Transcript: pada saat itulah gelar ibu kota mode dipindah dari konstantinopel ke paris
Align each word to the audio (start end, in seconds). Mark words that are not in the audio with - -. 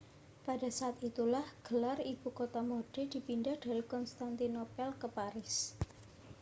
pada 0.49 0.65
saat 0.77 0.97
itulah 1.09 1.45
gelar 1.67 1.99
ibu 2.13 2.27
kota 2.39 2.61
mode 2.69 3.01
dipindah 3.13 3.53
dari 3.63 3.83
konstantinopel 3.93 4.89
ke 5.01 5.05
paris 5.17 5.53